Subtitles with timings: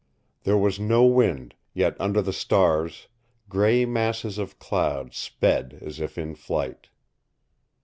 [0.45, 3.07] There was no wind, yet under the stars
[3.49, 6.89] gray masses of cloud sped as if in flight.